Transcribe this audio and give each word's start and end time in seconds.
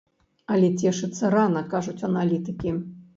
Але 0.53 0.69
цешыцца 0.79 1.29
рана, 1.35 1.63
кажуць 1.73 2.05
аналітыкі. 2.09 2.73